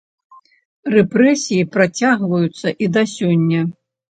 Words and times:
Рэпрэсіі 0.93 1.69
працягваюцца 1.75 2.67
і 2.87 2.91
да 2.97 3.05
сёння. 3.17 3.61